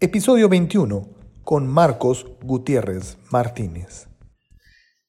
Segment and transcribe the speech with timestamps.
[0.00, 1.08] Episodio 21
[1.44, 4.08] con Marcos Gutiérrez Martínez.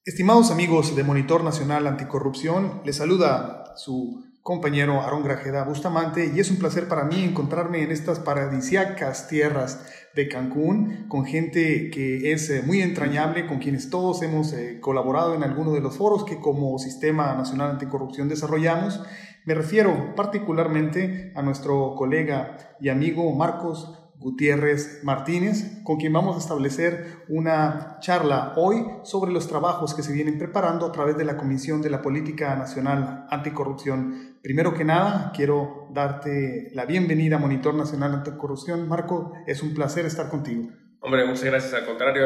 [0.05, 6.51] Estimados amigos de Monitor Nacional Anticorrupción, les saluda su compañero Aarón Grajeda Bustamante y es
[6.51, 9.83] un placer para mí encontrarme en estas paradisiacas tierras
[10.13, 15.33] de Cancún con gente que es eh, muy entrañable, con quienes todos hemos eh, colaborado
[15.33, 19.01] en alguno de los foros que como Sistema Nacional Anticorrupción desarrollamos.
[19.45, 26.39] Me refiero particularmente a nuestro colega y amigo Marcos Gutiérrez Martínez, con quien vamos a
[26.39, 31.37] establecer una charla hoy sobre los trabajos que se vienen preparando a través de la
[31.37, 34.39] Comisión de la Política Nacional Anticorrupción.
[34.41, 38.87] Primero que nada, quiero darte la bienvenida a Monitor Nacional Anticorrupción.
[38.87, 40.69] Marco, es un placer estar contigo.
[41.01, 41.73] Hombre, muchas gracias.
[41.73, 42.25] Al contrario,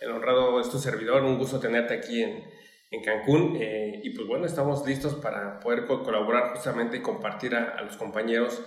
[0.00, 1.22] el honrado es tu servidor.
[1.24, 2.44] Un gusto tenerte aquí en,
[2.92, 3.56] en Cancún.
[3.60, 8.62] Eh, y pues bueno, estamos listos para poder colaborar justamente y compartir a, los compañeros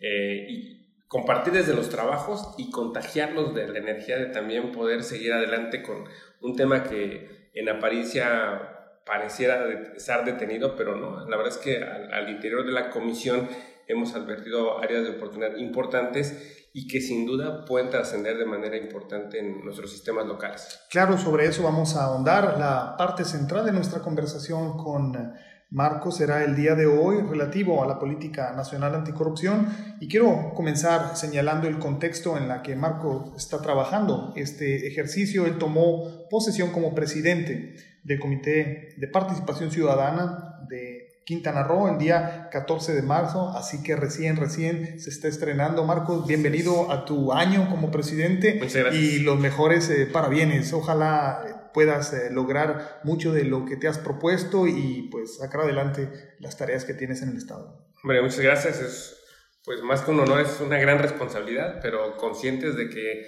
[0.00, 0.83] eh, y
[1.14, 6.06] compartir desde los trabajos y contagiarlos de la energía de también poder seguir adelante con
[6.40, 11.24] un tema que en apariencia pareciera estar detenido, pero no.
[11.28, 13.48] La verdad es que al, interior de la comisión
[13.86, 19.38] hemos advertido áreas de oportunidad importantes y que sin duda pueden trascender de manera importante
[19.38, 20.80] en nuestros sistemas locales.
[20.90, 22.58] Claro, sobre eso vamos a ahondar.
[22.58, 25.14] La parte central de nuestra conversación con
[25.74, 29.66] Marco será el día de hoy relativo a la política nacional anticorrupción
[29.98, 35.46] y quiero comenzar señalando el contexto en la que Marco está trabajando este ejercicio.
[35.46, 42.50] Él tomó posesión como presidente del Comité de Participación Ciudadana de Quintana Roo el día
[42.52, 45.82] 14 de marzo, así que recién, recién se está estrenando.
[45.84, 48.60] Marcos, bienvenido a tu año como presidente
[48.92, 50.72] y los mejores eh, parabienes.
[50.72, 56.08] Ojalá puedas eh, lograr mucho de lo que te has propuesto y pues sacar adelante
[56.38, 57.90] las tareas que tienes en el Estado.
[58.02, 58.80] Hombre, muchas gracias.
[58.80, 59.20] Es,
[59.64, 63.26] pues más que un honor, es una gran responsabilidad, pero conscientes de que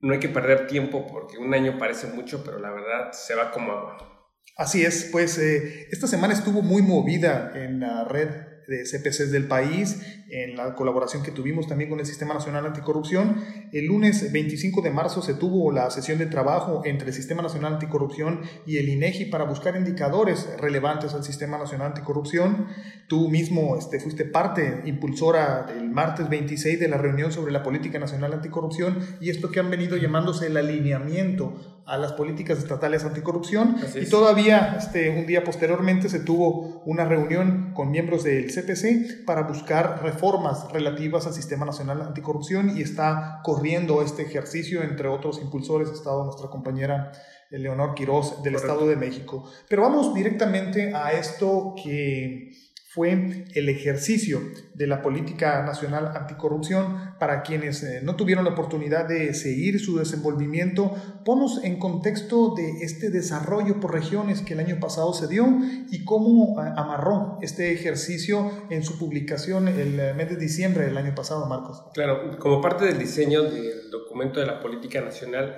[0.00, 3.50] no hay que perder tiempo porque un año parece mucho, pero la verdad se va
[3.50, 4.30] como agua.
[4.56, 8.28] Así es, pues eh, esta semana estuvo muy movida en la red
[8.68, 13.42] de CPCs del país, en la colaboración que tuvimos también con el Sistema Nacional Anticorrupción.
[13.72, 17.74] El lunes 25 de marzo se tuvo la sesión de trabajo entre el Sistema Nacional
[17.74, 22.66] Anticorrupción y el INEGI para buscar indicadores relevantes al Sistema Nacional Anticorrupción.
[23.08, 27.98] Tú mismo este, fuiste parte impulsora el martes 26 de la reunión sobre la Política
[27.98, 33.76] Nacional Anticorrupción y esto que han venido llamándose el alineamiento a las políticas estatales anticorrupción.
[33.94, 39.42] y todavía este, un día posteriormente se tuvo una reunión con miembros del CPC para
[39.42, 45.88] buscar reformas relativas al Sistema Nacional Anticorrupción y está corriendo este ejercicio, entre otros impulsores,
[45.88, 47.10] ha estado nuestra compañera
[47.50, 49.50] Leonor Quiroz del Estado de México.
[49.68, 52.52] Pero vamos directamente a esto que
[52.90, 54.40] fue el ejercicio
[54.72, 59.98] de la política nacional anticorrupción para quienes eh, no tuvieron la oportunidad de seguir su
[59.98, 60.94] desenvolvimiento.
[61.22, 65.46] Ponos en contexto de este desarrollo por regiones que el año pasado se dio
[65.90, 70.96] y cómo eh, amarró este ejercicio en su publicación el eh, mes de diciembre del
[70.96, 71.84] año pasado, Marcos.
[71.92, 75.56] Claro, como parte del diseño del documento de la política nacional,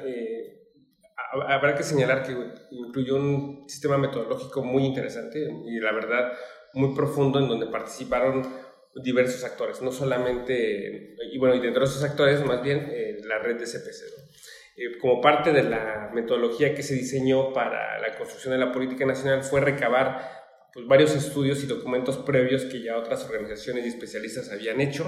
[1.46, 2.34] habrá que señalar que
[2.72, 6.32] incluyó un sistema metodológico muy interesante y la verdad
[6.74, 8.42] muy profundo en donde participaron
[8.94, 13.38] diversos actores, no solamente, y bueno, y dentro de esos actores más bien eh, la
[13.38, 14.02] red de CPC.
[14.76, 19.04] Eh, como parte de la metodología que se diseñó para la construcción de la política
[19.04, 20.40] nacional fue recabar
[20.72, 25.04] pues, varios estudios y documentos previos que ya otras organizaciones y especialistas habían hecho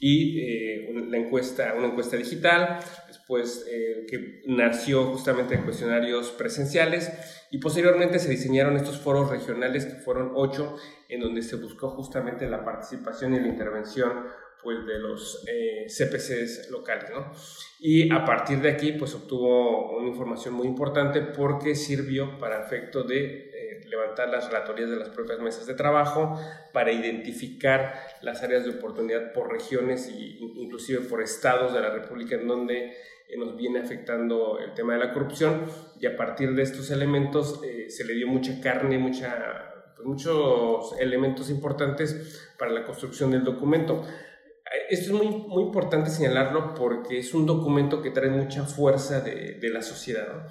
[0.00, 7.12] y eh, una, encuesta, una encuesta digital, después eh, que nació justamente en cuestionarios presenciales
[7.50, 10.76] y posteriormente se diseñaron estos foros regionales que fueron ocho
[11.08, 14.24] en donde se buscó justamente la participación y la intervención
[14.62, 17.32] pues de los eh, CPCs locales, ¿no?
[17.78, 23.02] Y a partir de aquí pues obtuvo una información muy importante porque sirvió para efecto
[23.02, 23.49] de
[23.88, 26.38] levantar las relatorías de las propias mesas de trabajo
[26.72, 32.36] para identificar las áreas de oportunidad por regiones e inclusive por estados de la República
[32.36, 32.96] en donde
[33.28, 35.66] eh, nos viene afectando el tema de la corrupción
[35.98, 40.98] y a partir de estos elementos eh, se le dio mucha carne, mucha, pues, muchos
[40.98, 44.02] elementos importantes para la construcción del documento.
[44.88, 49.54] Esto es muy, muy importante señalarlo porque es un documento que trae mucha fuerza de,
[49.54, 50.28] de la sociedad.
[50.28, 50.42] ¿no?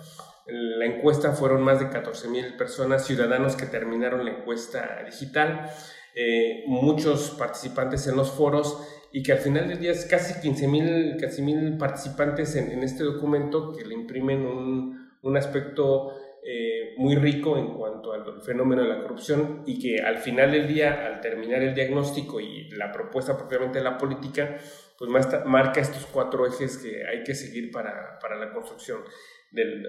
[0.51, 5.69] La encuesta fueron más de 14.000 personas, ciudadanos que terminaron la encuesta digital,
[6.15, 8.77] eh, muchos participantes en los foros
[9.11, 13.73] y que al final del día es casi 15.000 casi mil participantes en, este documento
[13.75, 19.01] que le imprimen un, un aspecto eh, muy rico en cuanto al fenómeno de la
[19.01, 23.79] corrupción y que al final del día, al terminar el diagnóstico y la propuesta propiamente
[23.79, 24.57] de la política,
[24.97, 25.11] pues
[25.45, 28.99] marca estos cuatro ejes que hay que seguir para, para la construcción.
[29.51, 29.87] Del,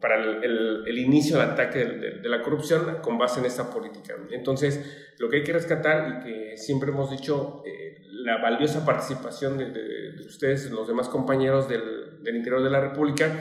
[0.00, 4.14] para el, el, inicio del ataque de, la corrupción con base en esta política.
[4.30, 9.58] Entonces, lo que hay que rescatar y que siempre hemos dicho, eh, la valiosa participación
[9.58, 13.38] de, de, ustedes, los demás compañeros del, del, interior de la República,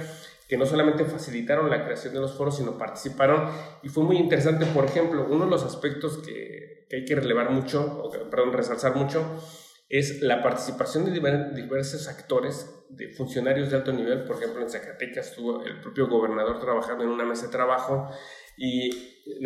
[0.47, 3.49] que no solamente facilitaron la creación de los foros, sino participaron.
[3.81, 7.49] Y fue muy interesante, por ejemplo, uno de los aspectos que, que hay que relevar
[7.49, 9.39] mucho, o perdón, resalzar mucho,
[9.87, 14.23] es la participación de diversos actores, de funcionarios de alto nivel.
[14.23, 18.09] Por ejemplo, en Zacatecas estuvo el propio gobernador trabajando en una mesa de trabajo
[18.57, 18.89] y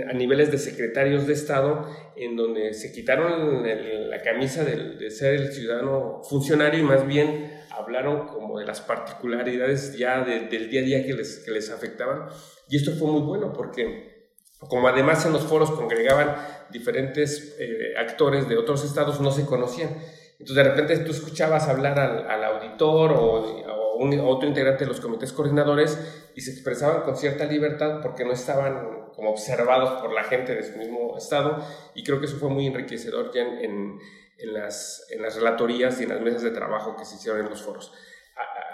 [0.07, 3.63] a niveles de secretarios de Estado, en donde se quitaron
[4.09, 9.97] la camisa de, ser el ciudadano funcionario y más bien hablaron como de las particularidades
[9.97, 12.27] ya del día a día que les, que les afectaban.
[12.69, 14.19] Y esto fue muy bueno porque
[14.59, 16.35] como además en los foros congregaban
[16.69, 19.97] diferentes eh, actores de otros estados, no se conocían.
[20.39, 25.33] Entonces de repente tú escuchabas hablar al, auditor o, un, otro integrante de los comités
[25.33, 25.99] coordinadores
[26.33, 30.63] y se expresaban con cierta libertad porque no estaban como observados por la gente de
[30.63, 31.57] su mismo estado
[31.93, 33.99] y creo que eso fue muy enriquecedor ya en,
[34.37, 37.49] en, las, en las relatorías y en las mesas de trabajo que se hicieron en
[37.49, 37.91] los foros.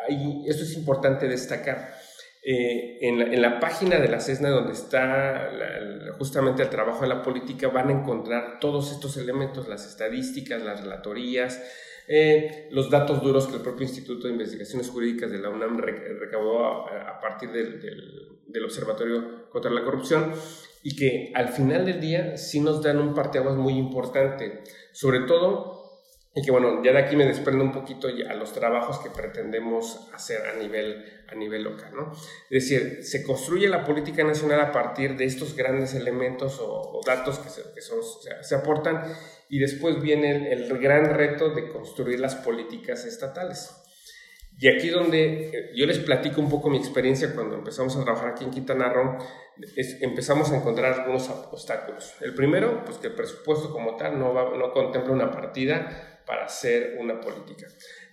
[0.08, 1.95] Y esto es importante destacar.
[2.48, 5.50] Eh, en, la, página de la CESNA, donde está
[6.20, 10.82] justamente el trabajo de la política, van a encontrar todos estos elementos, las estadísticas, las
[10.82, 11.60] relatorías,
[12.08, 16.64] eh, los datos duros que el propio Instituto de Investigaciones Jurídicas de la UNAM recaudó
[16.64, 17.82] a, partir del,
[18.46, 20.32] del, Observatorio contra la Corrupción
[20.84, 24.62] y que al final del día sí nos dan un parteaguas muy importante,
[24.92, 25.75] sobre todo
[26.38, 30.10] y que bueno, ya de aquí me desprendo un poquito a los trabajos que pretendemos
[30.14, 32.12] hacer a nivel, a nivel local, ¿no?
[32.50, 37.40] Es decir, se construye la política nacional a partir de estos grandes elementos o, datos
[37.40, 38.00] que, se, que son,
[38.42, 39.04] se, aportan
[39.50, 43.74] y después viene el, el, gran reto de construir las políticas estatales.
[44.60, 48.32] Y aquí donde eh, yo les platico un poco mi experiencia cuando empezamos a trabajar
[48.32, 49.18] aquí en Quintana Roo,
[49.78, 52.14] es, empezamos a encontrar algunos obstáculos.
[52.20, 56.46] El primero, pues que el presupuesto como tal no, va, no contempla una partida para
[56.46, 57.68] hacer una política.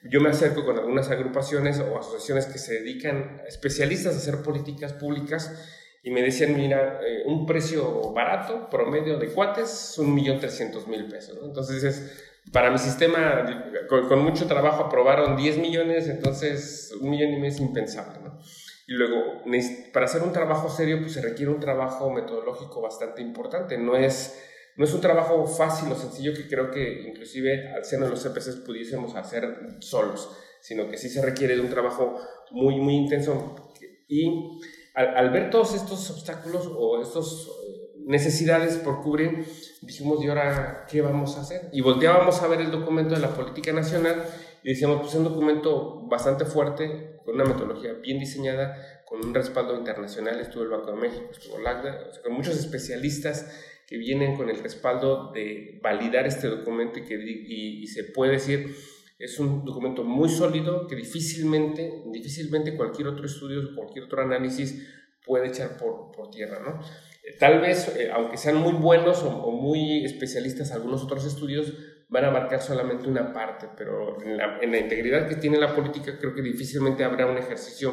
[0.05, 4.93] Yo me acerco con algunas agrupaciones o asociaciones que se dedican, especialistas a hacer políticas
[4.93, 9.97] públicas, y me decían, mira, eh, un precio barato, promedio de cuates,
[10.41, 11.39] trescientos mil pesos.
[11.45, 13.47] Entonces, es, para mi sistema,
[13.89, 18.19] con, mucho trabajo aprobaron 10 millones, entonces un millón y medio es impensable.
[18.25, 18.41] ¿no?
[18.89, 19.45] Y luego,
[19.93, 23.79] para hacer un trabajo serio, pues se requiere un trabajo metodológico bastante importante.
[23.79, 24.43] No es
[24.77, 28.23] no es un trabajo fácil o sencillo que creo que inclusive al ser de los
[28.23, 30.31] CPCs pudiésemos hacer solos,
[30.61, 32.17] sino que sí se requiere de un trabajo
[32.51, 33.71] muy, muy intenso.
[34.09, 34.61] Y
[34.95, 39.47] al, ver todos estos obstáculos o estas eh, necesidades por cubrir,
[39.83, 41.69] dijimos, ¿y ahora qué vamos a hacer?
[41.73, 44.23] Y volteábamos a ver el documento de la política nacional
[44.63, 49.35] y decíamos, pues es un documento bastante fuerte, con una metodología bien diseñada, con un
[49.35, 53.51] respaldo internacional, estuvo el Banco de México, estuvo LACDA, o sea, con muchos especialistas
[53.93, 58.75] que vienen con el respaldo de validar este documento y que y, se puede decir
[59.19, 64.89] es un documento muy sólido que difícilmente, difícilmente cualquier otro estudio, cualquier otro análisis
[65.27, 66.81] puede echar por, por tierra, ¿no?
[67.23, 71.75] Eh, tal vez, eh, aunque sean muy buenos o, muy especialistas algunos otros estudios,
[72.09, 75.75] van a marcar solamente una parte, pero en la, en la, integridad que tiene la
[75.77, 77.93] política creo que difícilmente habrá un ejercicio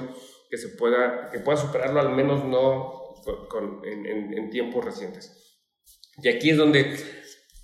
[0.50, 2.94] que se pueda, que pueda superarlo, al menos no
[3.50, 5.49] con, en, en, en tiempos recientes.
[6.22, 6.98] Y aquí es donde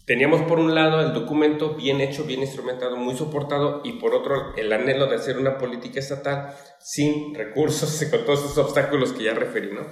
[0.05, 4.55] teníamos por un lado el documento bien hecho, bien instrumentado, muy soportado, y por otro
[4.55, 9.33] el anhelo de hacer una política estatal sin recursos, con todos esos obstáculos que ya
[9.33, 9.87] referí, ¿no?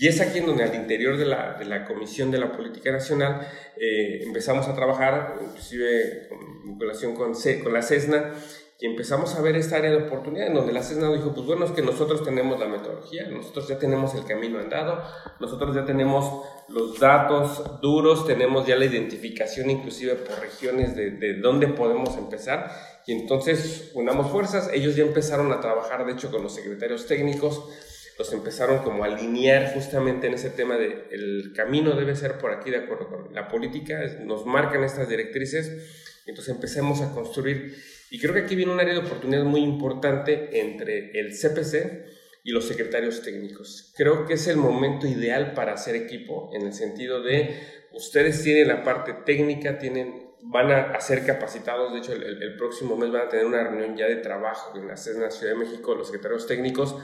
[0.00, 2.92] Y es aquí en donde al interior de la, de la Comisión de la Política
[2.92, 8.32] Nacional eh, empezamos a trabajar, inclusive en vinculación con, con la CESNA,
[8.80, 11.64] y empezamos a ver esta área de oportunidad en donde la CESNA dijo, pues bueno,
[11.64, 15.02] es que nosotros tenemos la metodología, nosotros ya tenemos el camino andado,
[15.40, 21.40] nosotros ya tenemos los datos duros, tenemos ya la identificación inclusive por regiones de, de
[21.40, 22.70] dónde podemos empezar
[23.04, 27.64] y entonces unamos fuerzas, ellos ya empezaron a trabajar de hecho con los secretarios técnicos,
[28.16, 32.52] los empezaron como a alinear justamente en ese tema de el camino debe ser por
[32.52, 37.76] aquí de acuerdo con la política, nos marcan estas directrices, entonces empecemos a construir
[38.10, 42.06] y creo que aquí viene un área de oportunidad muy importante entre el CPC
[42.44, 43.92] y los secretarios técnicos.
[43.96, 47.56] Creo que es el momento ideal para hacer equipo en el sentido de
[47.92, 53.10] ustedes tienen la parte técnica, tienen, van a, ser capacitados, de hecho el, próximo mes
[53.10, 56.46] van a tener una reunión ya de trabajo en la Ciudad de México, los secretarios
[56.46, 56.96] técnicos,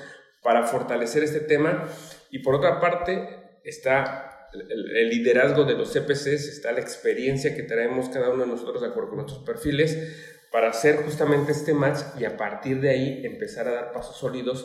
[0.42, 1.88] para fortalecer este tema.
[2.30, 8.08] Y por otra parte está el, liderazgo de los CPCs, está la experiencia que traemos
[8.08, 12.24] cada uno de nosotros de acuerdo con nuestros perfiles para hacer justamente este match y
[12.24, 14.64] a partir de ahí empezar a dar pasos sólidos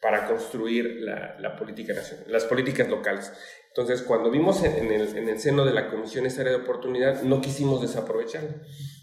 [0.00, 3.32] para construir la, política nacional, las políticas locales.
[3.66, 7.22] Entonces, cuando vimos en, el, en el seno de la Comisión esta área de oportunidad,
[7.22, 8.62] no quisimos desaprovecharla.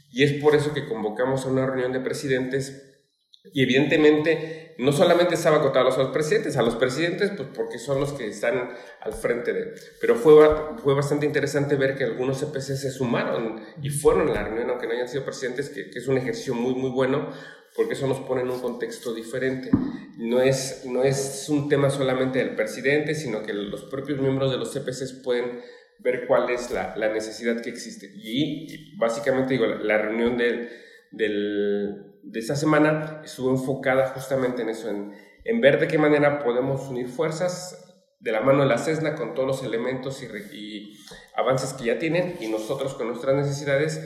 [0.10, 3.04] Y es por eso que convocamos a una reunión de presidentes
[3.52, 8.00] y evidentemente no solamente estaba acotado a los presidentes, a los presidentes, pues porque son
[8.00, 8.72] los que están
[9.02, 9.76] al frente de...
[10.00, 10.34] Pero fue,
[10.82, 14.88] fue bastante interesante ver que algunos CPC se sumaron y fueron a la reunión, aunque
[14.88, 17.30] no hayan sido presidentes, que, es un ejercicio muy, muy bueno,
[17.76, 19.70] porque eso nos pone en un contexto diferente.
[20.18, 24.58] No es, no es un tema solamente del presidente, sino que los propios miembros de
[24.58, 25.62] los CPC pueden
[26.00, 28.12] ver cuál es la, la necesidad que existe.
[28.16, 30.70] Y, básicamente digo, la, la reunión del,
[31.12, 35.14] del de esta semana estuvo enfocada justamente en eso, en,
[35.44, 39.34] en, ver de qué manera podemos unir fuerzas de la mano de la CESNA con
[39.34, 40.98] todos los elementos y,
[41.36, 44.00] avances que ya tienen y nosotros con nuestras necesidades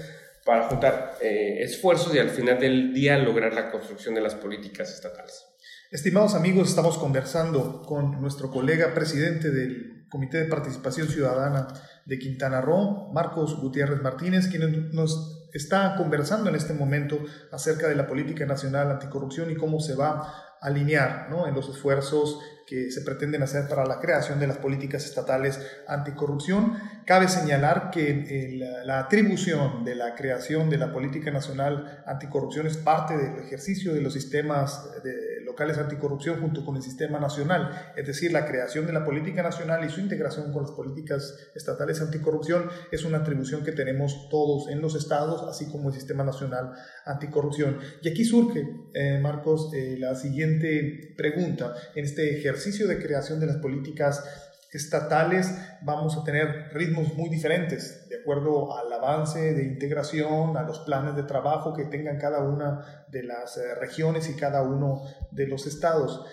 [0.45, 4.93] para juntar eh, esfuerzos y al final del día lograr la construcción de las políticas
[4.93, 5.43] estatales.
[5.91, 11.67] Estimados amigos, estamos conversando con nuestro colega presidente del Comité de Participación Ciudadana
[12.05, 17.95] de Quintana Roo, Marcos Gutiérrez Martínez, quien nos está conversando en este momento acerca de
[17.95, 23.01] la política nacional anticorrupción y cómo se va a alinear en los esfuerzos que se
[23.01, 26.73] pretenden hacer para la creación de las políticas estatales anticorrupción.
[27.05, 33.15] Cabe señalar que la atribución de la creación de la política nacional anticorrupción es parte
[33.15, 38.33] del ejercicio de los sistemas de locales anticorrupción junto con el sistema nacional, es decir,
[38.33, 43.05] la creación de la política nacional y su integración con las políticas estatales anticorrupción es
[43.05, 46.73] una atribución que tenemos todos en los estados, así como el sistema nacional
[47.05, 47.77] anticorrupción.
[48.01, 51.73] Y aquí surge, eh, Marcos, eh, la siguiente pregunta.
[51.95, 54.44] En este ejercicio de creación de las políticas
[54.75, 60.79] estatales vamos a tener ritmos muy diferentes de acuerdo al avance de integración, a los
[60.79, 65.47] planes de trabajo que tengan cada una de las eh, regiones y cada uno de
[65.47, 66.25] los estados.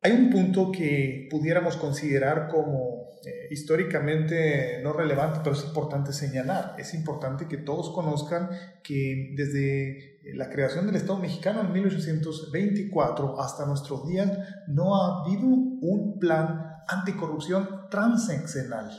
[0.00, 6.76] Hay un punto que pudiéramos considerar como eh, históricamente no relevante, pero es importante señalar.
[6.78, 8.48] Es importante que todos conozcan
[8.82, 14.30] que desde la creación del Estado mexicano en 1824 hasta nuestros días
[14.68, 18.90] no ha habido un plan anticorrupción transeccional.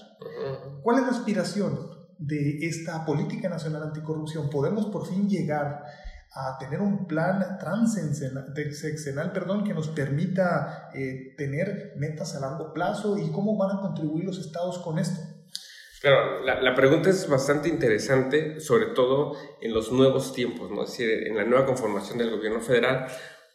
[0.83, 1.79] ¿Cuál es la aspiración
[2.17, 4.49] de esta política nacional anticorrupción?
[4.49, 5.85] ¿Podemos por fin llegar
[6.31, 13.17] a tener un plan transeccional perdón, que nos permita eh, tener metas a largo plazo
[13.17, 15.21] y cómo van a contribuir los estados con esto?
[16.01, 20.83] Claro, la, la, pregunta es bastante interesante, sobre todo en los nuevos tiempos, ¿no?
[20.83, 23.07] es decir, en la nueva conformación del gobierno federal,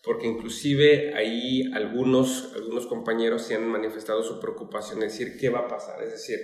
[0.02, 5.61] porque inclusive ahí algunos, algunos compañeros se han manifestado su preocupación, es decir, ¿qué va
[5.61, 6.02] a pasar?
[6.02, 6.38] Es decir,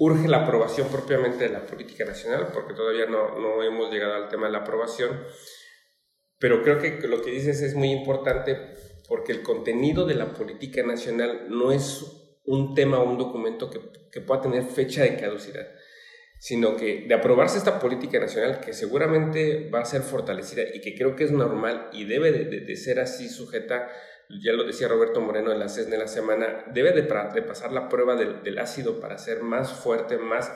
[0.00, 4.28] urge la aprobación propiamente de la política nacional, porque todavía no, no hemos llegado al
[4.28, 5.24] tema de la aprobación,
[6.38, 8.74] pero creo que lo que dices es muy importante
[9.08, 13.80] porque el contenido de la política nacional no es un tema o un documento que,
[14.10, 15.68] que pueda tener fecha de caducidad
[16.40, 20.94] sino que de aprobarse esta política nacional que seguramente va a ser fortalecida y que
[20.94, 23.90] creo que es normal y debe de, ser así sujeta,
[24.38, 28.16] ya lo decía Roberto Moreno en la CESNE la semana, debe de, pasar la prueba
[28.16, 30.52] del, ácido para ser más fuerte, más,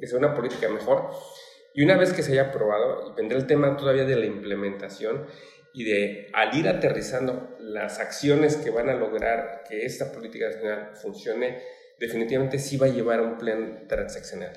[0.00, 1.10] que sea una política mejor.
[1.74, 5.26] Y una vez que se haya aprobado, vendrá el tema todavía de la implementación
[5.74, 10.92] y de al ir aterrizando las acciones que van a lograr que esta política nacional
[10.94, 11.62] funcione,
[11.98, 14.52] definitivamente sí va a llevar a un plan transaccional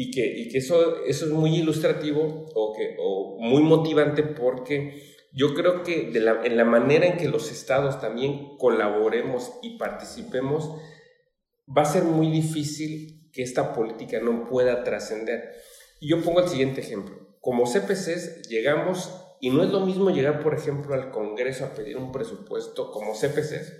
[0.00, 5.16] y que, y que eso, eso es muy ilustrativo o, que, o muy motivante porque
[5.32, 9.78] yo creo que de la, en la manera en que los estados también colaboremos y
[9.78, 10.70] participemos,
[11.76, 15.52] va a ser muy difícil que esta política no pueda trascender.
[16.00, 17.16] Y yo pongo el siguiente ejemplo.
[17.40, 21.96] Como CPCs llegamos, y no es lo mismo llegar, por ejemplo, al Congreso a pedir
[21.96, 23.72] un presupuesto como CPCs,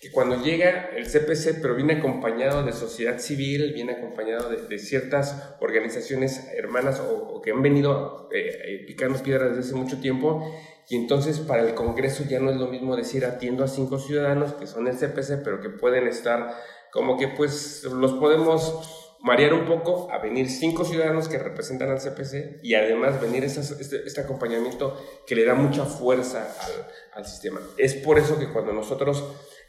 [0.00, 5.56] que cuando llega el CPC, pero viene acompañado de sociedad civil, viene acompañado de, ciertas
[5.60, 10.42] organizaciones hermanas o, que han venido eh, eh, picando piedras desde hace mucho tiempo,
[10.88, 14.54] y entonces para el Congreso ya no es lo mismo decir atiendo a cinco ciudadanos
[14.54, 16.54] que son el CPC, pero que pueden estar
[16.92, 21.98] como que pues los podemos marear un poco a venir cinco ciudadanos que representan al
[21.98, 27.60] CPC y además venir este, este, acompañamiento que le da mucha fuerza al, al sistema.
[27.76, 29.24] Es por eso que cuando nosotros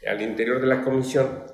[0.06, 1.44] al interior de la comisión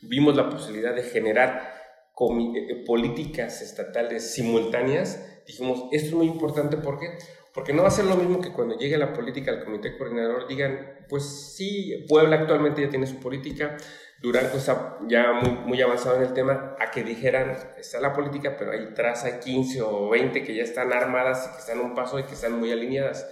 [0.00, 1.72] vimos la posibilidad de generar
[2.18, 7.18] eh, políticas estatales simultáneas, dijimos, esto es muy importante porque
[7.54, 10.48] porque no va a ser lo mismo que cuando llegue la política al comité coordinador
[10.48, 13.76] digan, pues sí, Puebla actualmente ya tiene su política,
[14.22, 18.56] Durango está ya muy, muy avanzado en el tema, a que dijeran, está la política,
[18.56, 21.82] pero ahí atrás hay 15 o 20 que ya están armadas y que están a
[21.82, 23.28] un paso y que están muy alineadas.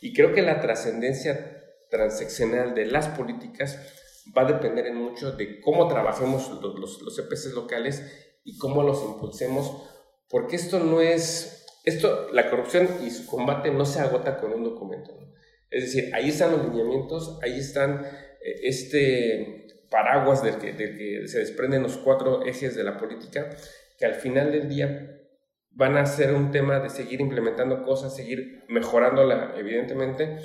[0.00, 1.60] Y creo que la trascendencia
[1.90, 3.78] transeccional de las políticas
[4.36, 8.02] va a depender en mucho de cómo trabajemos los, los, los EPCs locales
[8.44, 9.70] y cómo los impulsemos,
[10.28, 14.64] porque esto no es, esto, la corrupción y su combate no se agota con un
[14.64, 15.12] documento.
[15.70, 18.04] Es decir, ahí están los lineamientos, ahí están
[18.42, 19.60] eh, este
[19.90, 23.50] paraguas del que, se desprenden los cuatro ejes de la política,
[23.98, 25.18] que al final del día
[25.72, 30.38] van a ser un tema de seguir implementando cosas, seguir mejorándola, evidentemente,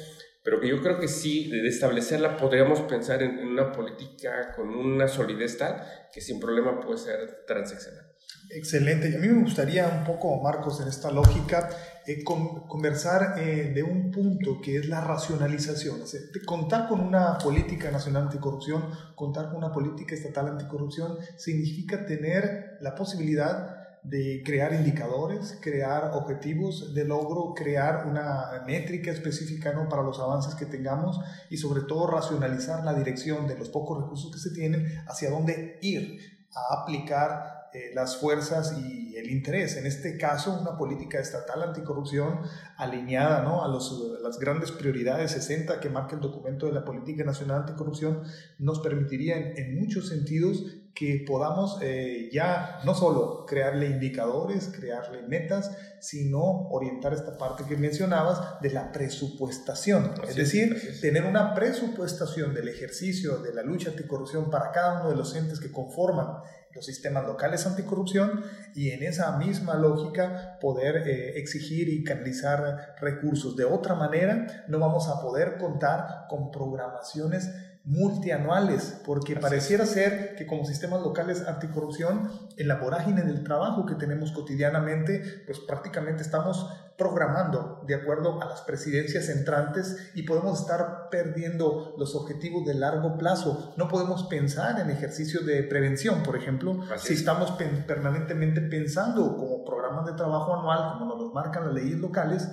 [0.44, 5.08] pero que yo creo que sí, de establecerla, podríamos pensar en, una política con una
[5.08, 8.15] solidez tal que sin problema puede ser transaccional.
[8.50, 9.10] Excelente.
[9.10, 11.70] Y a mí me gustaría un poco, Marcos, en esta lógica,
[12.06, 16.02] eh, conversar eh, de un punto que es la racionalización.
[16.46, 18.84] contar con una política nacional anticorrupción,
[19.16, 26.94] contar con una política estatal anticorrupción, significa tener la posibilidad de crear indicadores, crear objetivos
[26.94, 29.90] de logro, crear una métrica específica ¿no?
[29.90, 34.32] para los avances que tengamos y sobre todo racionalizar la dirección de los pocos recursos
[34.32, 36.20] que se tienen hacia dónde ir
[36.54, 39.76] a aplicar eh, las fuerzas y el interés.
[39.76, 42.40] En este caso, una política estatal anticorrupción
[42.78, 43.66] alineada ¿no?
[43.66, 48.24] a, los, las grandes prioridades 60 que marca el documento de la Política Nacional Anticorrupción
[48.60, 50.64] nos permitiría en, muchos sentidos
[50.94, 57.76] que podamos eh, ya no solo crearle indicadores, crearle metas, sino orientar esta parte que
[57.76, 60.14] mencionabas de la presupuestación.
[60.26, 65.18] es decir, tener una presupuestación del ejercicio de la lucha anticorrupción para cada uno de
[65.18, 66.38] los entes que conforman
[66.76, 68.44] los sistemas locales anticorrupción
[68.76, 73.56] y en esa misma lógica poder eh, exigir y canalizar recursos.
[73.56, 77.50] De otra manera, no vamos a poder contar con programaciones
[77.86, 83.94] multianuales, porque pareciera ser que como sistemas locales anticorrupción, en la vorágine del trabajo que
[83.94, 91.10] tenemos cotidianamente, pues prácticamente estamos programando de acuerdo a las presidencias entrantes y podemos estar
[91.12, 93.76] perdiendo los objetivos de largo plazo.
[93.78, 97.52] No podemos pensar en ejercicio de prevención, por ejemplo, si estamos
[97.86, 102.48] permanentemente pensando como programas de trabajo anual, como nos lo marcan las leyes locales,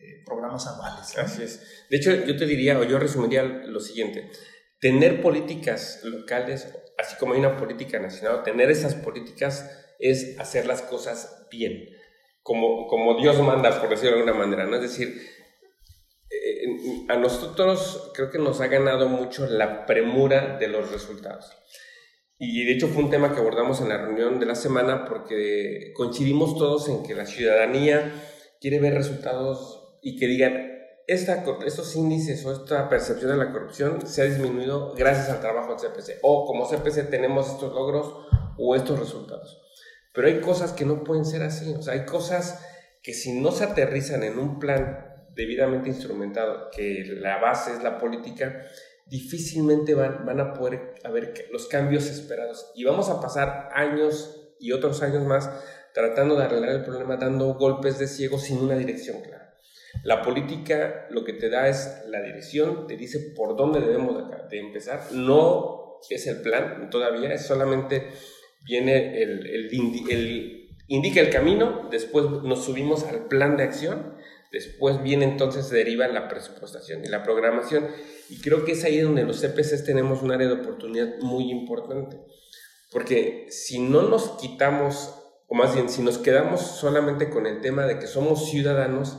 [0.00, 1.16] eh, programas anuales.
[1.16, 1.62] Así es.
[1.88, 4.30] De hecho, yo te diría, o yo resumiría lo siguiente
[4.80, 10.82] tener políticas locales, así como hay una política nacional, tener esas políticas es hacer las
[10.82, 11.88] cosas bien,
[12.42, 14.76] como, como Dios manda, por decirlo de alguna manera, ¿no?
[14.76, 15.20] Es decir,
[16.30, 21.52] eh, a nosotros creo que nos ha ganado mucho la premura de los resultados.
[22.38, 25.92] Y de hecho fue un tema que abordamos en la reunión de la semana porque
[25.96, 28.12] coincidimos todos en que la ciudadanía
[28.60, 30.77] quiere ver resultados y que digan,
[31.08, 35.74] esta, estos índices o esta percepción de la corrupción se ha disminuido gracias al trabajo
[35.74, 36.18] del CPC.
[36.22, 38.26] O como CPC tenemos estos logros
[38.58, 39.58] o estos resultados.
[40.12, 41.72] Pero hay cosas que no pueden ser así.
[41.72, 42.62] O sea, hay cosas
[43.02, 47.96] que si no se aterrizan en un plan debidamente instrumentado, que la base es la
[47.96, 48.66] política,
[49.06, 52.70] difícilmente van, van a poder haber los cambios esperados.
[52.74, 55.48] Y vamos a pasar años y otros años más
[55.94, 59.37] tratando de arreglar el problema, dando golpes de ciego sin una dirección clara.
[60.04, 64.16] La política lo que te da es la dirección, te dice por dónde debemos
[64.50, 65.12] de, empezar.
[65.12, 68.08] No es el plan todavía, es solamente
[68.64, 74.14] viene el, el, indica el camino, después nos subimos al plan de acción,
[74.52, 77.86] después viene entonces se deriva la presupuestación y la programación.
[78.28, 82.18] Y creo que es ahí donde los CPCs tenemos un área de oportunidad muy importante.
[82.90, 85.14] Porque si no nos quitamos,
[85.46, 89.18] o más bien, si nos quedamos solamente con el tema de que somos ciudadanos,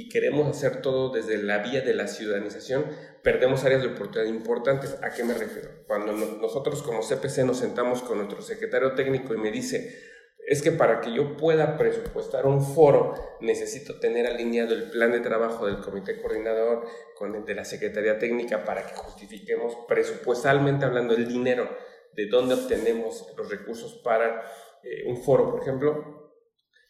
[0.00, 2.86] y queremos hacer todo desde la vía de la ciudadanización,
[3.22, 4.96] perdemos áreas de oportunidad importantes.
[5.02, 5.68] ¿A qué me refiero?
[5.86, 10.00] Cuando nosotros como CPC nos sentamos con nuestro secretario técnico y me dice,
[10.46, 15.20] es que para que yo pueda presupuestar un foro, necesito tener alineado el plan de
[15.20, 21.14] trabajo del comité coordinador con el de la Secretaría Técnica para que justifiquemos presupuestalmente hablando
[21.14, 21.68] el dinero,
[22.14, 24.50] de dónde obtenemos los recursos para
[24.82, 26.19] eh, un foro, por ejemplo,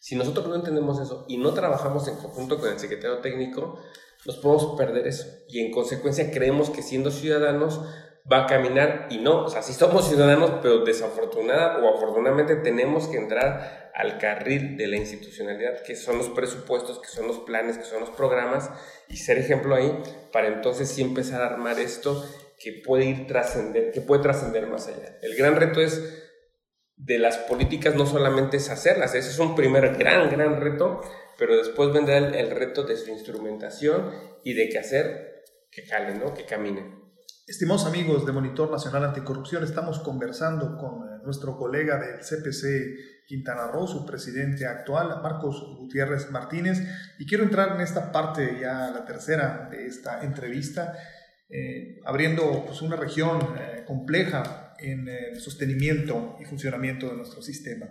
[0.01, 3.77] si nosotros no entendemos eso y no trabajamos en conjunto con el secretario técnico,
[4.25, 5.27] nos podemos perder eso.
[5.47, 7.81] Y en consecuencia creemos que siendo ciudadanos
[8.29, 13.07] va a caminar y no, o sea, sí somos ciudadanos, pero desafortunada o afortunadamente tenemos
[13.09, 17.77] que entrar al carril de la institucionalidad, que son los presupuestos, que son los planes,
[17.77, 18.71] que son los programas,
[19.07, 20.01] y ser ejemplo ahí
[20.33, 22.25] para entonces sí empezar a armar esto
[22.57, 25.19] que puede ir trascender, que puede trascender más allá.
[25.21, 26.20] El gran reto es
[27.03, 31.01] de las políticas no solamente es hacerlas, ese es un primer gran, gran reto,
[31.37, 34.11] pero después vendrá el, reto de su instrumentación
[34.43, 36.33] y de que hacer que cale, ¿no?
[36.33, 37.01] que camine.
[37.47, 43.67] Estimados amigos de Monitor Nacional Anticorrupción, estamos conversando con eh, nuestro colega del CPC Quintana
[43.67, 46.79] Roo, su presidente actual, Marcos Gutiérrez Martínez,
[47.17, 50.95] y quiero entrar en esta parte, ya la tercera de esta entrevista,
[51.49, 57.87] eh, abriendo pues, una región eh, compleja en el sostenimiento y funcionamiento de nuestro sistema.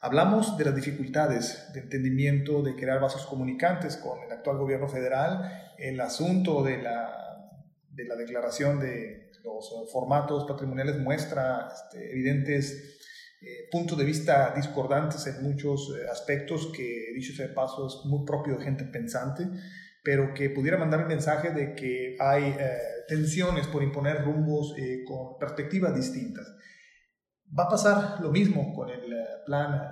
[0.00, 5.74] Hablamos de las dificultades de entendimiento, de crear vasos comunicantes con el actual gobierno federal,
[5.78, 7.50] el asunto de la,
[7.90, 12.98] de la declaración de los formatos patrimoniales muestra este, evidentes
[13.40, 18.04] eh, puntos de vista discordantes en muchos eh, aspectos que, dicho sea de paso, es
[18.04, 19.44] muy propio de gente pensante,
[20.08, 24.74] pero que pudiera mandar el mensaje de que hay eh, tensiones por imponer rumbos
[25.06, 26.46] con perspectivas distintas.
[27.46, 29.02] Va a pasar lo mismo con el
[29.44, 29.82] plan,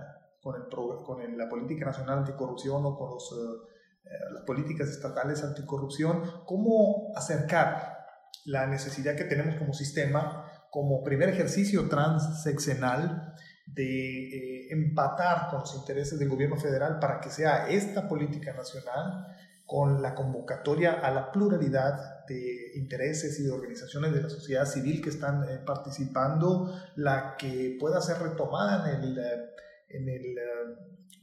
[0.40, 6.22] con, el, con la política nacional anticorrupción o con los, eh, las políticas estatales anticorrupción.
[6.46, 7.98] ¿Cómo acercar
[8.46, 13.34] la necesidad que tenemos como sistema, como primer ejercicio transseccional,
[13.66, 19.26] de eh, empatar con los intereses del gobierno federal para que sea esta política nacional
[19.66, 25.02] con la convocatoria a la pluralidad de intereses y de organizaciones de la sociedad civil
[25.02, 29.50] que están eh, participando, la que pueda ser retomada en el, eh,
[29.88, 30.42] en el eh,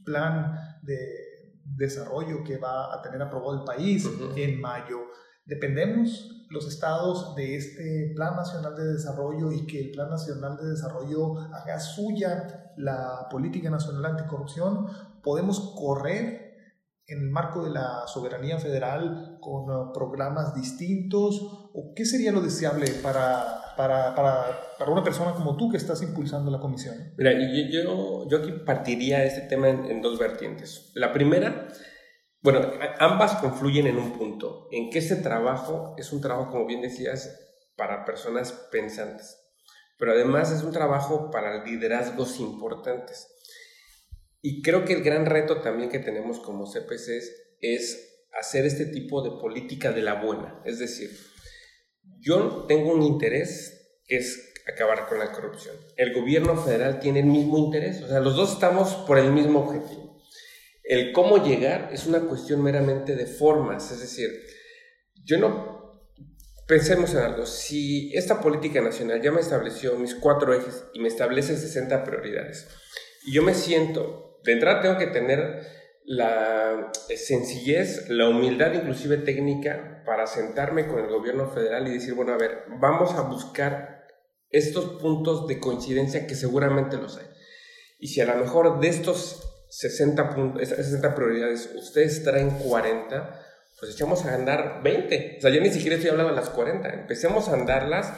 [0.04, 4.98] plan de desarrollo que va a tener aprobado el país en mayo.
[5.46, 10.70] Dependemos los estados de este Plan Nacional de Desarrollo y que el Plan Nacional de
[10.70, 14.86] Desarrollo haga suya la política nacional anticorrupción,
[15.22, 16.43] podemos correr
[17.06, 21.40] en el marco de la soberanía federal con uh, programas distintos?
[21.74, 26.02] ¿O qué sería lo deseable para, para, para, para, una persona como tú que estás
[26.02, 26.94] impulsando la comisión?
[27.16, 30.92] Mira, yo, yo aquí partiría este tema en, dos vertientes.
[30.94, 31.68] La primera,
[32.42, 32.60] bueno,
[32.98, 37.40] ambas confluyen en un punto, en que este trabajo es un trabajo, como bien decías,
[37.76, 39.36] para personas pensantes,
[39.98, 43.33] pero además es un trabajo para liderazgos importantes.
[44.46, 49.22] Y creo que el gran reto también que tenemos como CPCs es hacer este tipo
[49.22, 50.60] de política de la buena.
[50.66, 51.18] Es decir,
[52.20, 55.74] yo tengo un interés que es acabar con la corrupción.
[55.96, 59.60] El gobierno federal tiene el mismo interés, o sea, los dos estamos por el mismo
[59.60, 60.20] objetivo.
[60.82, 64.28] El cómo llegar es una cuestión meramente de formas, es decir,
[65.24, 66.12] yo no
[66.68, 71.08] pensemos en algo, si esta política nacional ya me estableció mis cuatro ejes y me
[71.08, 72.68] establece 60 prioridades,
[73.24, 75.66] y yo me siento de entrada tengo que tener
[76.04, 82.32] la sencillez, la humildad inclusive técnica para sentarme con el gobierno federal y decir, bueno,
[82.32, 84.06] a ver, vamos a buscar
[84.50, 87.26] estos puntos de coincidencia que seguramente los hay.
[87.98, 93.40] Y si a lo mejor de estos 60, puntos, 60 prioridades ustedes traen 40,
[93.80, 95.36] pues echamos a andar 20.
[95.38, 96.88] O sea, yo ni siquiera estoy hablando de las 40.
[96.90, 98.12] Empecemos a andarlas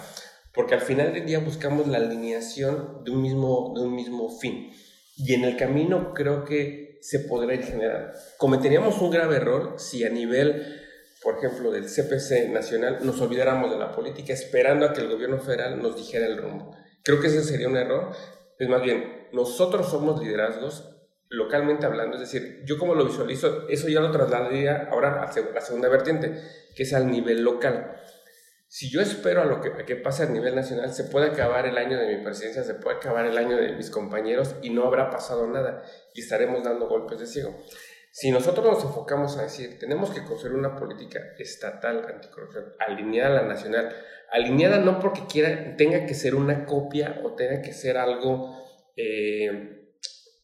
[0.52, 4.72] porque al final del día buscamos la alineación de un mismo, de un mismo fin.
[5.16, 8.12] Y en el camino creo que se podrá ir generando.
[8.36, 10.80] Cometeríamos un grave error si a nivel,
[11.22, 15.38] por ejemplo, del CPC nacional nos olvidáramos de la política esperando a que el gobierno
[15.38, 16.76] federal nos dijera el rumbo.
[17.02, 18.10] Creo que ese sería un error.
[18.58, 20.92] Es más bien, nosotros somos liderazgos
[21.28, 25.60] localmente hablando, es decir, yo como lo visualizo, eso ya lo trasladaría ahora a la
[25.60, 26.40] segunda vertiente,
[26.74, 27.96] que es al nivel local
[28.76, 31.78] si yo espero a lo que, que pase a nivel nacional, se puede acabar el
[31.78, 35.08] año de mi presidencia, se puede acabar el año de mis compañeros y no habrá
[35.08, 37.56] pasado nada y estaremos dando golpes de ciego.
[38.12, 43.42] Si nosotros nos enfocamos a decir, tenemos que construir una política estatal anticorrupción, alineada a
[43.44, 43.96] la nacional,
[44.30, 48.62] alineada no porque quiera, tenga que ser una copia o tenga que ser algo
[48.94, 49.86] eh,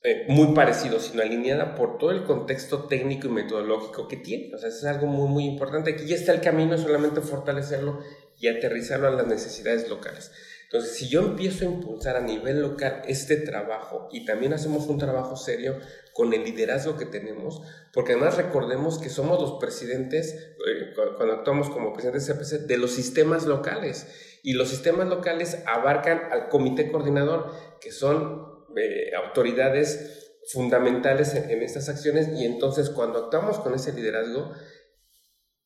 [0.05, 4.53] eh, muy parecido, sino alineada por todo el contexto técnico y metodológico que tiene.
[4.53, 5.92] O sea, es algo muy, muy importante.
[5.92, 8.01] Aquí ya está el camino, solamente fortalecerlo
[8.42, 10.33] y aterrizarlo a las necesidades locales.
[10.64, 14.98] Entonces, si yo empiezo a impulsar a nivel local este trabajo y también hacemos un
[14.98, 15.78] trabajo serio
[16.12, 21.70] con el liderazgo que tenemos, porque además recordemos que somos los presidentes, eh, cuando actuamos
[21.70, 24.09] como presidentes de CPC, de los sistemas locales.
[24.42, 31.88] Y los sistemas locales abarcan al comité coordinador, que son eh, autoridades fundamentales en, estas
[31.88, 34.52] acciones y entonces cuando actuamos con ese liderazgo,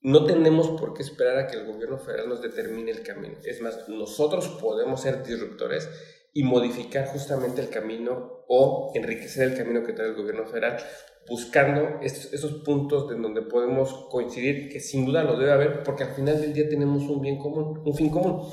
[0.06, 3.38] no tenemos por qué esperar a que el gobierno federal nos determine el camino.
[3.42, 5.88] Es más, nosotros podemos ser disruptores
[6.32, 10.76] y modificar justamente el camino o enriquecer el camino que trae el gobierno federal,
[11.28, 16.14] buscando esos puntos en donde podemos coincidir, que sin duda lo debe haber, porque al
[16.14, 18.48] final del día tenemos un bien común, un fin común.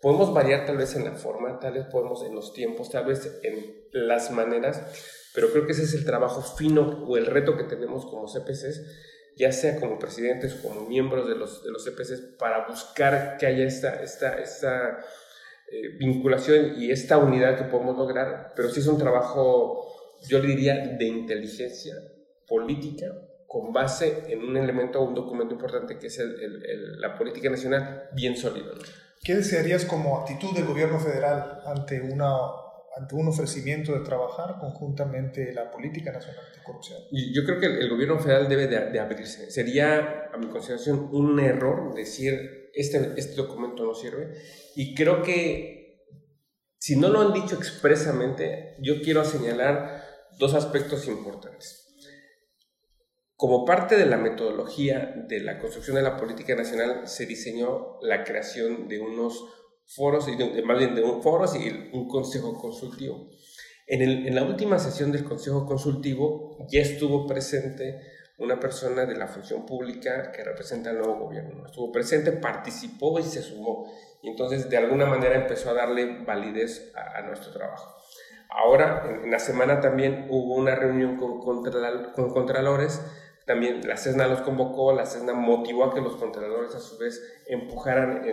[0.00, 3.40] Podemos variar tal vez en la forma, tal vez podemos en los tiempos, tal vez
[3.42, 4.80] en las maneras,
[5.34, 9.13] pero creo que ese es el trabajo fino o el reto que tenemos como CPCs,
[9.36, 13.46] ya sea como presidentes o como miembros de los, de los CPCs, para buscar que
[13.46, 15.00] haya esta, esta, esta
[15.70, 20.48] eh, vinculación y esta unidad que podemos lograr, pero sí es un trabajo, yo le
[20.48, 21.94] diría, de inteligencia
[22.46, 23.06] política
[23.46, 26.20] con base en un elemento un documento importante que es
[26.98, 28.74] la política nacional bien sólido.
[29.22, 32.34] ¿Qué desearías como actitud del gobierno federal ante, una,
[32.96, 36.98] ante un ofrecimiento de trabajar conjuntamente la política nacional de corrupción?
[37.10, 39.50] Yo creo que el, gobierno federal debe de, abrirse.
[39.50, 44.34] Sería, a mi consideración, un error decir este, este documento no sirve.
[44.76, 45.74] Y creo que
[46.78, 50.04] si no lo han dicho expresamente, yo quiero señalar
[50.38, 51.80] dos aspectos importantes.
[53.36, 58.22] Como parte de la metodología de la construcción de la política nacional, se diseñó la
[58.22, 59.44] creación de unos
[59.86, 63.28] foros, y más bien de un foros y un consejo consultivo.
[63.86, 68.00] En, el, en, la última sesión del consejo consultivo ya estuvo presente
[68.38, 71.66] una persona de la función pública que representa al nuevo gobierno.
[71.66, 73.92] Estuvo presente, participó y se sumó.
[74.22, 77.94] Y entonces de alguna manera empezó a darle validez a, nuestro trabajo.
[78.48, 83.00] Ahora, en, la semana también hubo una reunión con, con contralores
[83.46, 87.22] también la CESNA los convocó, la CESNA motivó a que los contralores a su vez
[87.46, 88.24] empujaran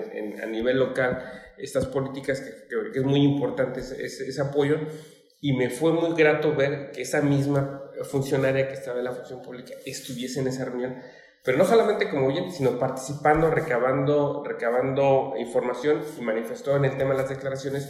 [0.42, 1.24] a nivel local
[1.58, 4.78] estas políticas, que, que es muy importante ese, ese, apoyo,
[5.42, 9.42] y me fue muy grato ver que esa misma funcionaria que estaba en la función
[9.42, 11.02] pública estuviese en esa reunión,
[11.44, 17.12] pero no solamente como oyente, sino participando, recabando, recabando información y manifestó en el tema
[17.12, 17.90] de las declaraciones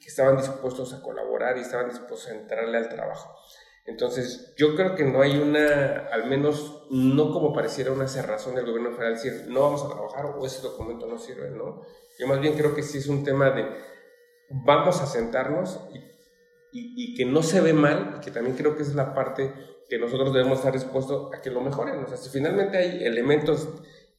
[0.00, 3.36] que estaban dispuestos a colaborar y estaban dispuestos a entrarle al trabajo.
[3.84, 8.66] Entonces, yo creo que no hay una, al menos no como pareciera una cerrazón del
[8.66, 11.82] gobierno federal, decir no vamos a trabajar o ese documento no sirve, ¿no?
[12.18, 13.66] Yo más bien creo que sí es un tema de
[14.64, 15.80] vamos a sentarnos
[16.74, 19.52] y, que no se ve mal, que también creo que es la parte
[19.90, 22.02] que nosotros debemos estar dispuestos a que lo mejoren.
[22.02, 23.68] O sea, si finalmente hay elementos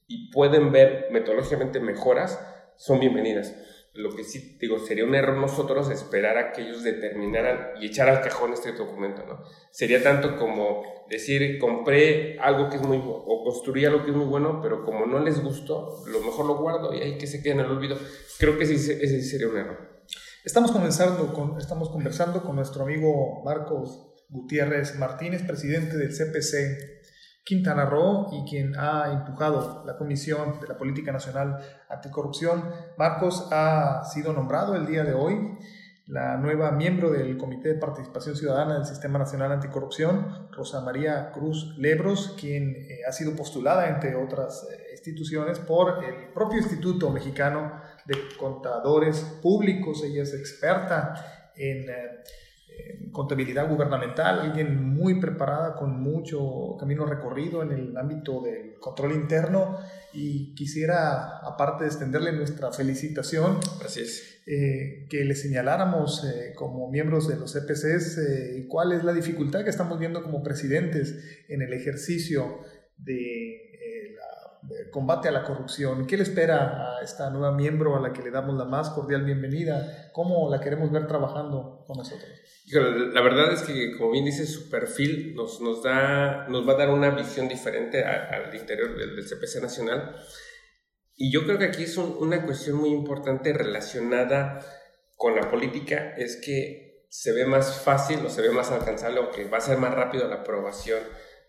[0.08, 2.39] y pueden ver metodológicamente mejoras,
[2.76, 3.56] son bienvenidas.
[3.93, 8.10] Lo que sí digo, sería un error nosotros esperar a que ellos determinaran y echar
[8.10, 9.43] al cajón este documento, ¿no?
[9.71, 14.25] Sería tanto como decir, compré algo que es muy, o construí algo que es muy
[14.25, 17.53] bueno, pero como no les gustó, lo mejor lo guardo y ahí que se quede
[17.53, 17.97] en el olvido.
[18.39, 20.03] Creo que ese, ese sería un error.
[20.43, 27.02] Estamos conversando, con, estamos conversando con nuestro amigo Marcos Gutiérrez Martínez, presidente del CPC
[27.43, 32.63] Quintana Roo y quien ha empujado la Comisión de la Política Nacional Anticorrupción.
[32.97, 35.58] Marcos ha sido nombrado el día de hoy
[36.08, 41.75] la nueva miembro del Comité de Participación Ciudadana del Sistema Nacional Anticorrupción, Rosa María Cruz
[41.77, 47.82] Lebros, quien eh, ha sido postulada, entre otras eh, instituciones, por el propio Instituto Mexicano
[48.06, 50.03] de Contadores Públicos.
[50.03, 51.89] Ella es experta en...
[51.89, 52.23] Eh,
[53.13, 59.77] contabilidad gubernamental, alguien muy preparada con mucho camino recorrido en el ámbito del control interno.
[60.12, 63.59] Y quisiera, aparte de extenderle nuestra felicitación,
[64.45, 69.63] eh, que le señaláramos eh, como miembros de los EPCs eh, cuál es la dificultad
[69.63, 72.59] que estamos viendo como presidentes en el ejercicio
[72.97, 73.62] de
[74.91, 76.06] combate a la corrupción.
[76.08, 79.23] ¿Qué le espera a esta nueva miembro a la que le damos la más cordial
[79.23, 80.10] bienvenida?
[80.13, 82.30] ¿Cómo la queremos ver trabajando con nosotros?
[82.71, 86.78] La verdad es que, como bien dice, su perfil nos, nos, da, nos va a
[86.78, 90.15] dar una visión diferente al interior del, CPC Nacional.
[91.15, 94.65] Y yo creo que aquí es una cuestión muy importante relacionada
[95.15, 99.30] con la política, es que se ve más fácil o se ve más alcanzable o
[99.30, 100.99] que va a ser más rápido la aprobación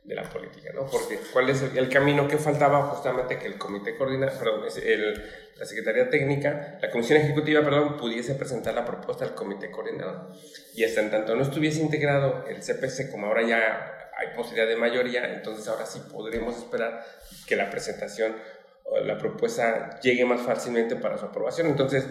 [0.04, 0.86] de la política, ¿no?
[0.86, 5.14] Porque cuál es el, camino que faltaba justamente que el comité coordina, perdón, el,
[5.56, 10.32] la Secretaría Técnica, la Comisión Ejecutiva, perdón, pudiese presentar la propuesta al comité coordinador.
[10.74, 14.76] Y hasta en tanto no estuviese integrado el CPC, como ahora ya hay posibilidad de
[14.76, 17.02] mayoría, entonces ahora sí podremos esperar
[17.46, 18.36] que la presentación
[18.84, 21.66] o la propuesta llegue más fácilmente para su aprobación.
[21.66, 22.06] Entonces,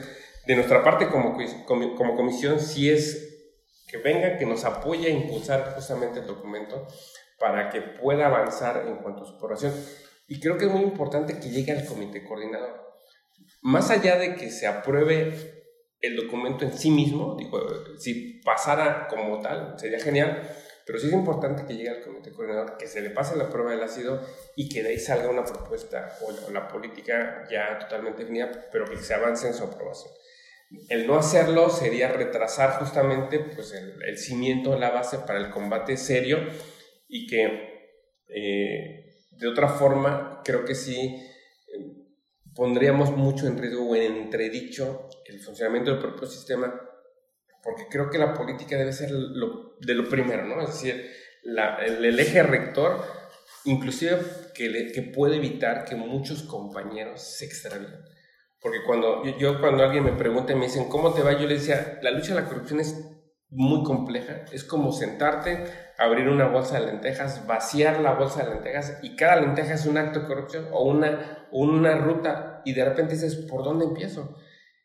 [0.47, 3.29] de nuestra parte como, como comisión, sí es
[3.87, 6.87] que venga, que nos apoye a impulsar justamente el documento
[7.43, 9.73] para que pueda avanzar en cuanto a su aprobación.
[10.29, 12.81] Y creo que es muy importante que llegue al comité coordinador.
[13.61, 15.33] Más allá de que se apruebe
[15.99, 17.59] el documento en sí mismo, digo,
[17.99, 20.41] si pasara como tal, sería genial,
[20.85, 23.71] pero sí es importante que llegue al comité coordinador, que se le pase la prueba
[23.71, 24.25] del ácido
[24.55, 28.95] y que de ahí salga una propuesta o la, política ya totalmente definida, pero que
[28.95, 30.13] se avance en su aprobación.
[30.87, 35.97] El no hacerlo sería retrasar justamente pues, el, el cimiento, la base para el combate
[35.97, 36.39] serio
[37.15, 37.45] y que
[38.27, 41.95] eh, de otra forma creo que sí eh,
[42.55, 46.73] pondríamos mucho en riesgo o en entredicho el funcionamiento del propio sistema
[47.63, 50.59] porque creo que la política debe ser lo, de lo primero, ¿no?
[50.61, 51.11] Es decir,
[51.43, 53.01] el, eje rector,
[53.63, 54.19] inclusive
[54.53, 57.93] que, que puede evitar que muchos compañeros se extravíen.
[58.59, 61.33] Porque cuando yo, cuando alguien me pregunta y me dicen, ¿cómo te va?
[61.33, 62.97] Yo le decía, la lucha a la corrupción es
[63.53, 64.45] muy compleja.
[64.51, 65.65] Es como sentarte,
[65.97, 69.97] abrir una bolsa de lentejas, vaciar la bolsa de lentejas y cada lenteja es un
[69.97, 74.35] acto de corrupción o una, una ruta y de repente dices, ¿por dónde empiezo?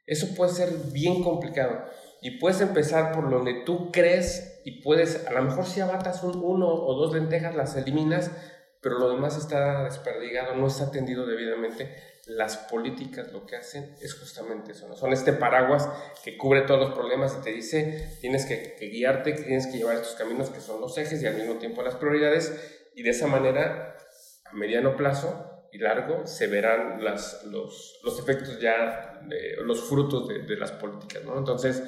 [0.06, 1.84] Eso puede ser bien complicado
[2.20, 6.42] y puedes empezar por donde tú crees y puedes, a lo mejor si abatas un,
[6.42, 8.30] uno o dos lentejas, las eliminas,
[8.80, 14.14] pero lo demás está desperdigado, no está atendido debidamente las políticas lo que hacen es
[14.14, 14.96] justamente eso, ¿no?
[14.96, 15.88] son este paraguas
[16.22, 20.14] que cubre todos los problemas y te dice tienes que, guiarte, tienes que llevar estos
[20.14, 22.52] caminos que son los ejes y al mismo tiempo las prioridades
[22.94, 23.96] y de esa manera
[24.44, 29.20] a mediano plazo y largo se verán las, los, los efectos ya,
[29.62, 31.24] los frutos de, de las políticas.
[31.24, 31.36] ¿no?
[31.36, 31.82] Entonces,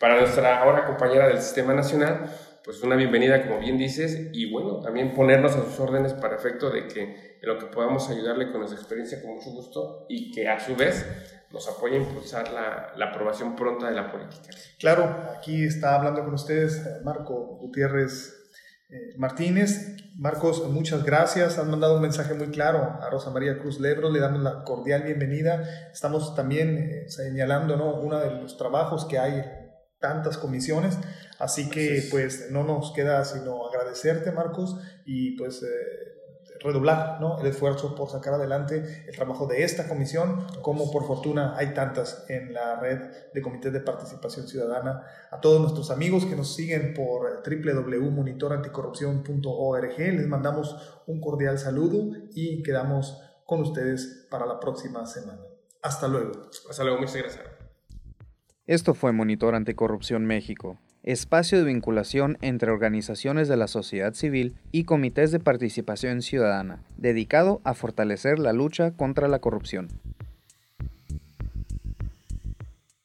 [0.00, 2.30] para nuestra ahora compañera del Sistema Nacional,
[2.66, 6.68] pues una bienvenida, como bien dices, y bueno, también ponernos a sus órdenes para efecto
[6.68, 7.02] de que
[7.40, 10.74] en lo que podamos ayudarle con nuestra experiencia con mucho gusto y que a su
[10.74, 11.06] vez
[11.52, 14.50] nos apoye a impulsar la, la aprobación pronta de la política.
[14.80, 15.04] Claro,
[15.38, 18.34] aquí está hablando con ustedes eh, Marco Gutiérrez
[18.88, 19.96] eh, Martínez.
[20.16, 21.58] Marcos, muchas gracias.
[21.58, 24.10] Han mandado un mensaje muy claro a Rosa María Cruz Lebro.
[24.10, 25.90] Le damos la cordial bienvenida.
[25.92, 27.94] Estamos también eh, señalando ¿no?
[27.94, 29.44] uno de los trabajos que hay
[30.00, 30.98] tantas comisiones.
[31.38, 36.16] Así que pues no nos queda sino agradecerte, Marcos, y pues eh,
[36.60, 37.38] redoblar ¿no?
[37.38, 42.24] el esfuerzo por sacar adelante el trabajo de esta comisión, como por fortuna hay tantas
[42.28, 42.98] en la red
[43.32, 45.04] de comités de participación ciudadana.
[45.30, 52.62] A todos nuestros amigos que nos siguen por www.monitoranticorrupción.org, les mandamos un cordial saludo y
[52.62, 55.42] quedamos con ustedes para la próxima semana.
[55.82, 56.32] Hasta luego.
[56.68, 57.44] Hasta luego, muchas gracias.
[58.66, 64.84] Esto fue Monitor Anticorrupción México, espacio de vinculación entre organizaciones de la sociedad civil y
[64.84, 69.88] comités de participación ciudadana, dedicado a fortalecer la lucha contra la corrupción.